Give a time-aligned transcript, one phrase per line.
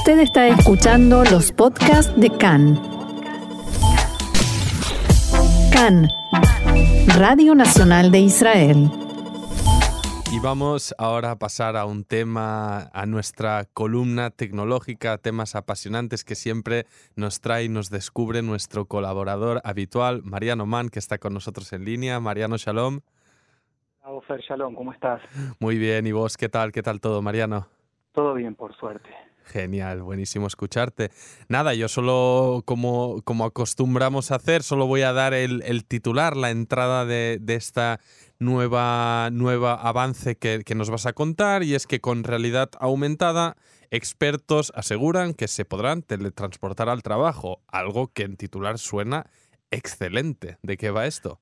[0.00, 2.80] Usted está escuchando los podcasts de CAN.
[5.70, 6.08] CAN,
[7.18, 8.90] Radio Nacional de Israel.
[10.32, 16.34] Y vamos ahora a pasar a un tema, a nuestra columna tecnológica, temas apasionantes que
[16.34, 21.74] siempre nos trae y nos descubre nuestro colaborador habitual, Mariano Mann, que está con nosotros
[21.74, 22.20] en línea.
[22.20, 23.00] Mariano, shalom.
[24.26, 25.20] Fer, shalom, ¿cómo estás?
[25.58, 26.72] Muy bien, ¿y vos qué tal?
[26.72, 27.68] ¿Qué tal todo, Mariano?
[28.12, 29.10] Todo bien, por suerte.
[29.44, 31.10] Genial, buenísimo escucharte.
[31.48, 36.50] Nada, yo solo, como, como acostumbramos a hacer, solo voy a dar el, titular, la
[36.50, 37.98] entrada de, de, esta
[38.38, 43.56] nueva, nueva avance que, que, nos vas a contar, y es que con realidad aumentada,
[43.90, 49.26] expertos aseguran que se podrán teletransportar al trabajo, algo que en titular suena
[49.70, 50.58] excelente.
[50.62, 51.40] ¿De qué va esto?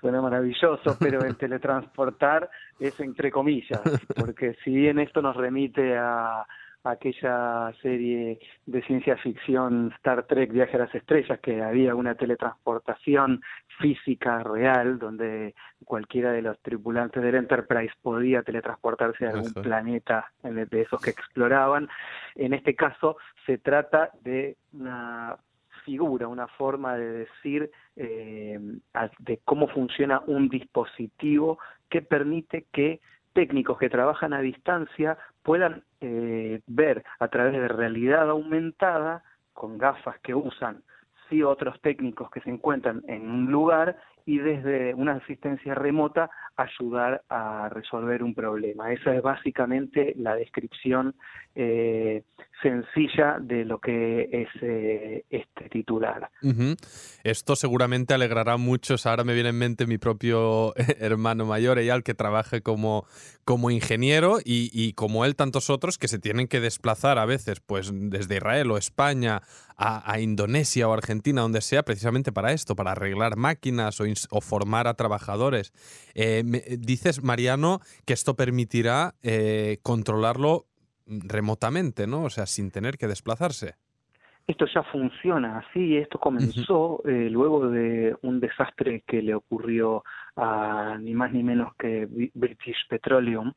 [0.00, 2.48] Suena maravilloso, pero el teletransportar
[2.78, 3.82] es entre comillas,
[4.16, 6.46] porque si bien esto nos remite a
[6.84, 13.42] aquella serie de ciencia ficción Star Trek Viaje a las Estrellas, que había una teletransportación
[13.78, 20.80] física real, donde cualquiera de los tripulantes del Enterprise podía teletransportarse a algún planeta de
[20.80, 21.88] esos que exploraban.
[22.34, 25.36] En este caso se trata de una
[25.84, 28.58] figura, una forma de decir eh,
[29.18, 33.00] de cómo funciona un dispositivo que permite que
[33.34, 40.18] técnicos que trabajan a distancia puedan eh, ver a través de realidad aumentada, con gafas
[40.20, 40.82] que usan
[41.28, 43.96] sí otros técnicos que se encuentran en un lugar
[44.26, 48.92] y desde una asistencia remota ayudar a resolver un problema.
[48.92, 51.14] Esa es básicamente la descripción
[51.54, 52.22] eh,
[52.62, 56.30] sencilla de lo que es eh, este titular.
[57.22, 59.06] Esto seguramente alegrará a muchos.
[59.06, 63.06] Ahora me viene en mente mi propio hermano mayor, Eyal, que trabaja como,
[63.44, 67.60] como ingeniero y, y, como él tantos otros que se tienen que desplazar a veces
[67.60, 69.42] pues desde Israel o España
[69.76, 74.86] a, Indonesia o Argentina, donde sea, precisamente para esto, para arreglar máquinas o, o formar
[74.86, 75.72] a trabajadores.
[76.14, 76.42] Eh,
[76.78, 80.66] dices, Mariano, que esto permitirá eh, controlarlo
[81.06, 82.24] remotamente, ¿no?
[82.24, 83.74] O sea, sin tener que desplazarse.
[84.46, 90.04] Esto ya funciona así, esto comenzó eh, luego de un desastre que le ocurrió
[90.36, 93.52] a ni más ni menos que British Petroleum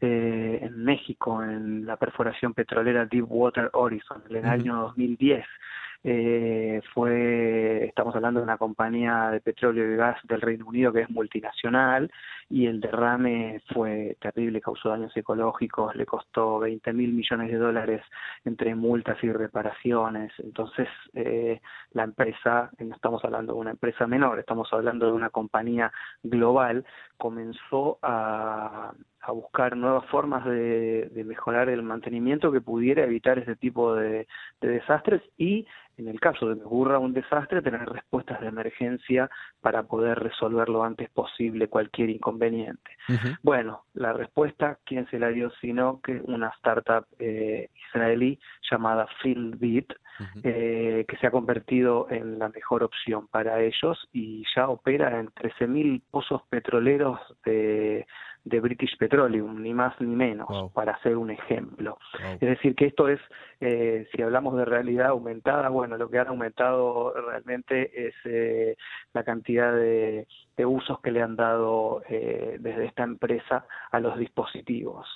[0.00, 5.44] eh, en México, en la perforación petrolera Deepwater Horizon, en el año 2010
[6.04, 11.00] eh, fue, estamos hablando de una compañía de petróleo y gas del Reino Unido que
[11.00, 12.10] es multinacional
[12.48, 18.02] y el derrame fue terrible, causó daños ecológicos, le costó 20 mil millones de dólares
[18.44, 20.32] entre multas y reparaciones.
[20.38, 21.60] Entonces, eh,
[21.92, 25.92] la empresa, no estamos hablando de una empresa menor, estamos hablando de una compañía
[26.22, 26.84] global,
[27.16, 28.92] comenzó a,
[29.28, 34.26] a buscar nuevas formas de, de, mejorar el mantenimiento que pudiera evitar ese tipo de,
[34.62, 35.66] de, desastres y
[35.98, 39.28] en el caso de que ocurra un desastre tener respuestas de emergencia
[39.60, 42.90] para poder resolver lo antes posible cualquier inconveniente.
[43.42, 48.38] Bueno, la respuesta, ¿quién se la dio sino que una startup eh, israelí
[48.70, 49.92] llamada Fieldbeat,
[50.42, 55.28] eh, que se ha convertido en la mejor opción para ellos y ya opera en
[55.28, 58.06] 13.000 pozos petroleros de
[58.44, 61.98] de British Petroleum, ni más ni menos, para hacer un ejemplo.
[62.34, 63.20] Es decir, que esto es,
[63.60, 68.76] eh, si hablamos de realidad aumentada, bueno, lo que han aumentado realmente es eh,
[69.12, 70.26] la cantidad de,
[70.64, 75.06] usos que le han dado eh, desde esta empresa a los dispositivos.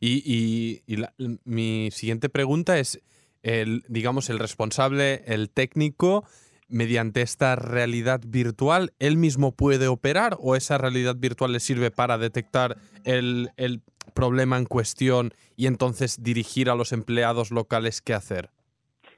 [0.00, 1.04] Y, y,
[1.44, 3.02] mi siguiente pregunta es,
[3.42, 6.24] el, digamos, el responsable, el técnico,
[6.68, 12.18] mediante esta realidad virtual, él mismo puede operar o esa realidad virtual le sirve para
[12.18, 13.82] detectar el, el
[14.14, 18.50] problema en cuestión y entonces dirigir a los empleados locales qué hacer?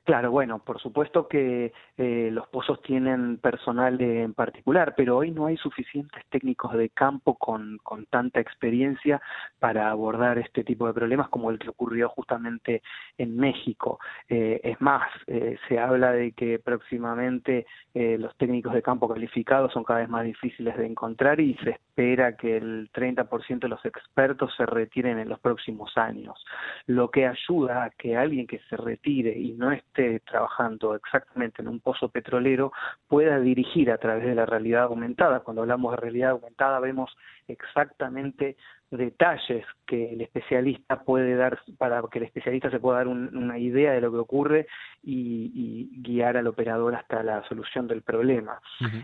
[0.08, 5.44] Claro, bueno, por supuesto que eh, los pozos tienen personal en particular, pero hoy no
[5.44, 9.20] hay suficientes técnicos de campo con, con tanta experiencia
[9.58, 12.80] para abordar este tipo de problemas como el que ocurrió justamente
[13.18, 14.00] en México.
[14.30, 19.82] Eh, es más, eh, se habla de que próximamente los técnicos de campo calificados son
[19.82, 24.54] cada vez más difíciles de encontrar y se espera que el 30% de los expertos
[24.56, 26.44] se retiren en los próximos años,
[26.86, 31.68] lo que ayuda a que alguien que se retire y no esté trabajando exactamente en
[31.68, 32.72] un pozo petrolero
[33.08, 35.40] pueda dirigir a través de la realidad aumentada.
[35.40, 37.16] Cuando hablamos de realidad aumentada vemos
[37.48, 38.56] exactamente
[38.90, 43.92] detalles que el especialista puede dar para que el especialista se pueda dar una idea
[43.92, 44.66] de lo que ocurre
[45.02, 48.60] y, guiar al operador hasta la solución del problema.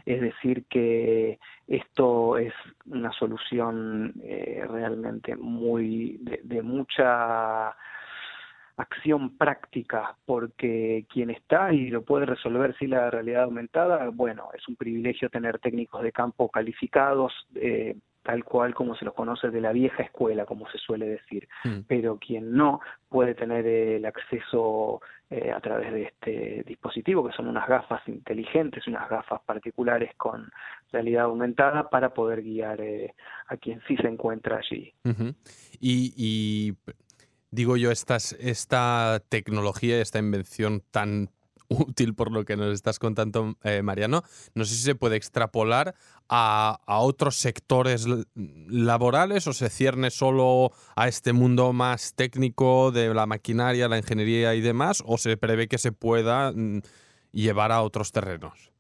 [0.07, 2.55] Es decir, que esto es
[2.87, 7.75] una solución eh, realmente muy de mucha
[8.77, 14.67] acción práctica, porque quien está y lo puede resolver sin la realidad aumentada, bueno, es
[14.69, 19.61] un privilegio tener técnicos de campo calificados, eh, tal cual como se los conoce de
[19.61, 21.47] la vieja escuela, como se suele decir.
[21.63, 21.81] Hmm.
[21.87, 25.01] Pero quien no puede tener el acceso
[25.31, 30.51] eh, a través de este dispositivo, que son unas gafas inteligentes, unas gafas particulares con
[30.93, 33.15] realidad aumentada para poder guiar eh,
[33.49, 34.93] a quien sí se encuentra allí.
[35.81, 36.75] y,
[37.55, 41.31] digo yo, esta tecnología, esta invención tan
[41.69, 44.23] útil por lo que nos estás contando, eh, Mariano.
[44.55, 45.95] No sé si se puede extrapolar
[46.29, 53.27] a, otros sectores laborales o se cierne solo a este mundo más técnico de la
[53.27, 56.81] maquinaria, la ingeniería y demás, o se prevé que se pueda mm,
[57.33, 58.74] llevar a otros terrenos.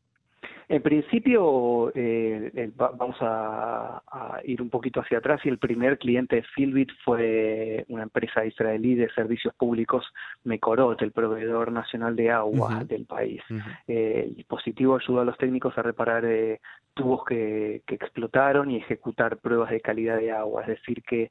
[0.69, 4.03] En principio, eh, vamos a,
[4.45, 8.95] ir un poquito hacia atrás y el primer cliente de Philbit fue una empresa israelí
[8.95, 10.05] de servicios públicos,
[10.45, 13.43] Mekorot, el proveedor nacional de agua del país.
[13.87, 16.61] Eh, el dispositivo ayudó a los técnicos a reparar eh,
[16.95, 21.31] tubos que, que, explotaron y ejecutar pruebas de calidad de agua, es decir, que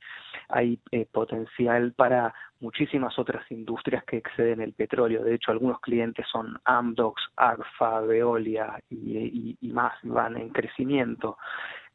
[0.49, 0.79] hay
[1.11, 5.23] potencial para muchísimas otras industrias que exceden el petróleo.
[5.23, 11.37] De hecho, algunos clientes son Amdocs, Agfa, Veolia y, más, van en crecimiento.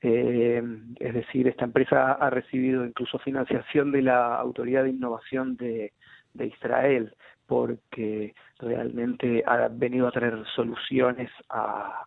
[0.01, 0.63] Eh,
[1.01, 5.93] es decir, esta empresa ha recibido incluso financiación de la Autoridad de Innovación de,
[6.39, 7.13] Israel
[7.49, 12.05] porque realmente ha venido a traer soluciones a,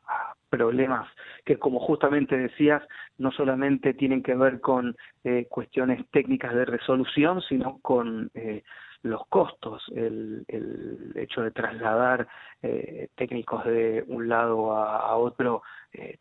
[0.49, 1.07] problemas
[1.45, 2.83] que, como justamente decías,
[3.17, 8.61] no solamente tienen que ver con eh, cuestiones técnicas de resolución, sino con eh,
[9.01, 12.27] los costos, el, el, hecho de trasladar
[12.61, 15.63] eh, técnicos de un lado a, otro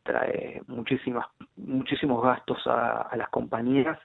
[0.04, 1.26] trae muchísimas,
[1.56, 3.98] muchísimos gastos a las compañías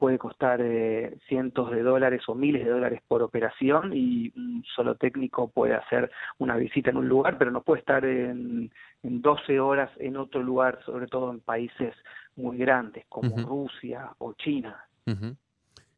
[0.00, 4.94] puede costar eh, cientos de dólares o miles de dólares por operación y un solo
[4.94, 9.60] técnico puede hacer una visita en un lugar, pero no puede estar en, en 12
[9.60, 11.94] horas en otro lugar, sobre todo en países
[12.34, 14.82] muy grandes como Rusia o China.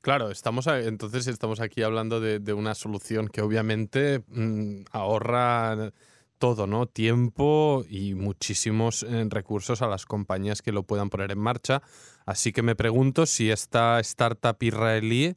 [0.01, 5.93] Claro, estamos entonces estamos aquí hablando de, de una solución que obviamente mm, ahorra
[6.43, 6.87] todo, ¿no?
[6.87, 11.83] Tiempo y muchísimos eh, recursos a las compañías que lo puedan poner en marcha.
[12.27, 15.37] Así que me pregunto si esta startup israelí,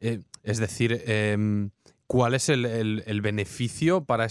[0.00, 1.70] eh, es decir, em,
[2.08, 4.26] ¿cuál es el, beneficio para,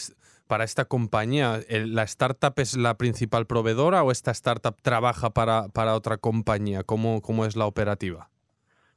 [0.48, 1.62] para esta compañía?
[1.70, 6.84] ¿La startup es la principal proveedora o esta startup trabaja para, para otra compañía?
[6.84, 8.30] ¿Cómo, ¿Cómo es la operativa?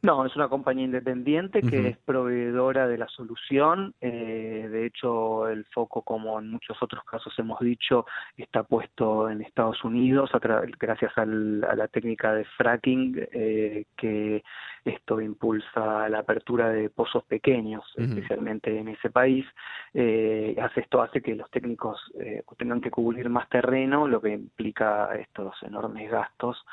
[0.03, 3.95] No, es una compañía independiente que es proveedora de la solución.
[4.01, 8.05] Eh, de hecho, el foco, como en muchos otros casos hemos dicho,
[8.37, 10.33] está puesto en Estados Unidos
[10.81, 14.43] gracias a la técnica de fracking, eh, que
[14.85, 19.47] esto impulsa la apertura de pozos pequeños, especialmente en ese país.
[19.95, 22.13] Eh, esto hace que los técnicos
[22.59, 26.65] tengan que cubrir más terreno, lo que implica estos enormes gastos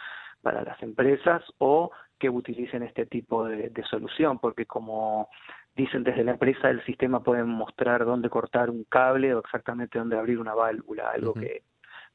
[0.41, 5.29] para las empresas o que utilicen este tipo de, solución, porque como
[5.75, 10.17] dicen desde la empresa, el sistema puede mostrar dónde cortar un cable o exactamente dónde
[10.17, 11.63] abrir una válvula, algo que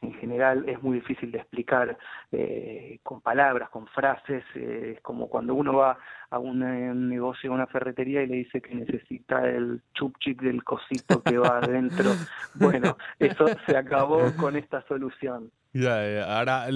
[0.03, 1.97] en general es muy difícil de explicar
[2.31, 5.99] eh, con palabras, con frases, eh, es como cuando uno va
[6.31, 10.63] a un, eh, negocio, a una ferretería y le dice que necesita el chupchip del
[10.63, 12.11] cosito que va adentro.
[12.55, 15.51] bueno, eso se acabó con esta solución.
[15.75, 16.69] Ahora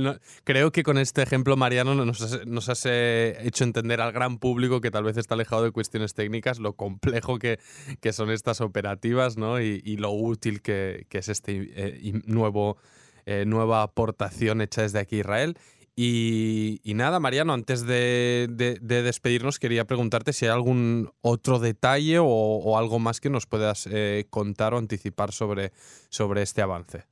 [0.45, 4.81] creo que con este ejemplo, Mariano, nos has, nos has hecho entender al gran público
[4.81, 7.59] que tal vez está alejado de cuestiones técnicas, lo complejo que,
[8.13, 9.61] son estas operativas ¿no?
[9.61, 12.79] y, lo útil que, es este nuevo
[13.31, 15.59] eh, nueva aportación hecha desde aquí Israel.
[15.95, 18.47] Y, nada, Mariano, antes de,
[18.81, 24.27] despedirnos, quería preguntarte si hay algún otro detalle o, algo más que nos puedas eh,
[24.31, 25.73] contar o anticipar sobre,
[26.09, 27.05] sobre este avance.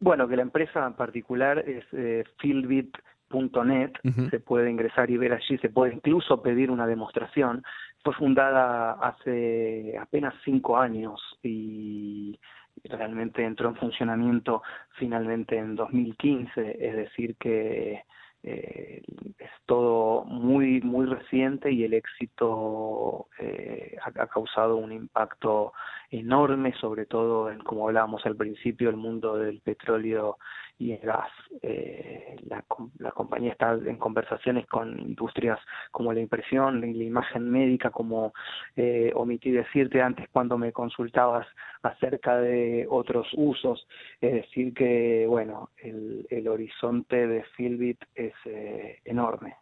[0.00, 3.92] Bueno, que la empresa en particular es eh, Philbit.net,
[4.30, 7.62] se puede ingresar y ver allí, se puede incluso pedir una demostración.
[8.02, 12.38] Fue fundada hace apenas cinco años y
[12.84, 14.62] realmente entró en funcionamiento
[14.98, 18.02] finalmente en 2015, es decir que
[18.42, 19.02] eh,
[19.38, 25.72] es todo muy muy reciente y el éxito eh, ha, causado un impacto
[26.10, 30.38] enorme, sobre todo en como hablábamos al principio, el mundo del petróleo
[30.80, 31.30] y el gas.
[31.62, 32.64] Eh, la,
[32.98, 35.58] la, compañía está en conversaciones con industrias
[35.90, 38.32] como la impresión, la imagen médica, como
[38.76, 41.46] eh, omití decirte antes cuando me consultabas
[41.82, 43.86] acerca de otros usos.
[44.22, 49.56] Es decir, que bueno, el, el horizonte de Philbit es eh, enorme.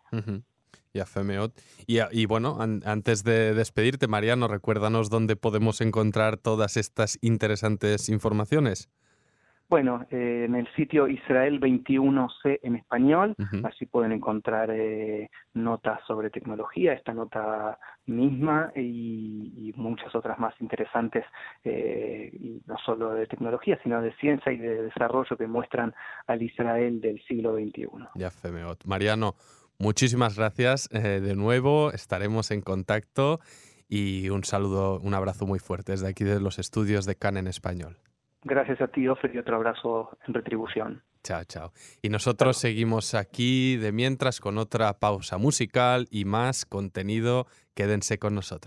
[0.95, 1.53] Ya Femeot.
[1.89, 8.89] Y, y bueno, antes de despedirte, Mariano, recuérdanos dónde podemos encontrar todas estas interesantes informaciones.
[9.69, 13.35] Bueno, eh, en el sitio Israel 21C en español,
[13.65, 21.25] así pueden encontrar eh, notas sobre tecnología, esta nota misma y, muchas otras más interesantes,
[21.65, 25.95] eh, y no solo de tecnología, sino de ciencia y de desarrollo que muestran
[26.27, 27.87] al Israel del siglo XXI.
[28.15, 28.85] Ya, Femeot.
[28.87, 29.35] Mariano,
[29.79, 33.41] muchísimas gracias de nuevo, estaremos en contacto
[33.89, 37.47] y un saludo, un abrazo muy fuerte desde aquí de los estudios de CAN en
[37.47, 37.99] español.
[38.43, 41.03] Gracias a ti, Ofer, y otro abrazo en retribución.
[41.23, 41.73] Chao, chao.
[42.01, 47.47] Y nosotros seguimos aquí de mientras con otra pausa musical y más contenido.
[47.75, 48.67] Quédense con nosotros.